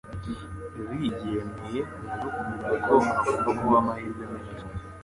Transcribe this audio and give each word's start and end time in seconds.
Lee 0.87 1.13
yemeye 1.31 1.79
na 2.05 2.13
Rukundo 2.23 2.65
ko 2.85 2.93
hagomba 3.05 3.31
kubaho 3.59 3.73
amahirwe 3.83 4.23
menshi 4.31 4.65